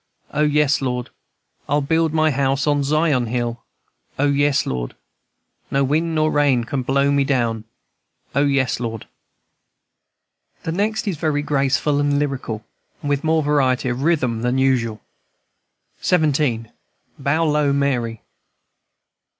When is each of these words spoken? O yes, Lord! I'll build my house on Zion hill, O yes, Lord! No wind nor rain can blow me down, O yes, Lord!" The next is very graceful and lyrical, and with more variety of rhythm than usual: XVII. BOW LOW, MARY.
O 0.33 0.41
yes, 0.41 0.81
Lord! 0.81 1.11
I'll 1.69 1.81
build 1.83 2.11
my 2.11 2.31
house 2.31 2.65
on 2.65 2.83
Zion 2.83 3.27
hill, 3.27 3.63
O 4.17 4.25
yes, 4.25 4.65
Lord! 4.65 4.95
No 5.69 5.83
wind 5.83 6.15
nor 6.15 6.31
rain 6.31 6.63
can 6.63 6.81
blow 6.81 7.11
me 7.11 7.23
down, 7.23 7.65
O 8.33 8.41
yes, 8.43 8.79
Lord!" 8.79 9.05
The 10.63 10.71
next 10.71 11.07
is 11.07 11.17
very 11.17 11.43
graceful 11.43 11.99
and 11.99 12.17
lyrical, 12.17 12.65
and 13.03 13.09
with 13.11 13.23
more 13.23 13.43
variety 13.43 13.89
of 13.89 14.01
rhythm 14.01 14.41
than 14.41 14.57
usual: 14.57 15.01
XVII. 16.03 16.71
BOW 17.19 17.45
LOW, 17.45 17.71
MARY. 17.71 18.23